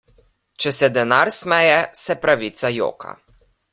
Če 0.63 0.71
se 0.77 0.87
denar 0.95 1.19
smeje, 1.35 1.77
se 2.01 2.17
pravica 2.25 2.73
joka. 2.79 3.13